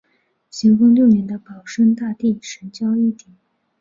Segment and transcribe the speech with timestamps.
[0.49, 3.37] 咸丰六年的保生大帝神轿一顶。